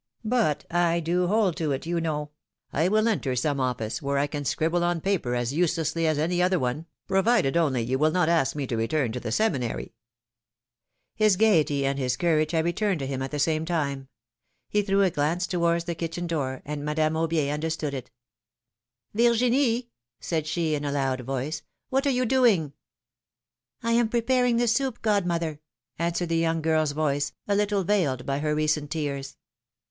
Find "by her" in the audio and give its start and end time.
28.25-28.55